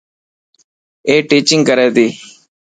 [1.07, 2.07] اي ٽيچنگ ڪري تي.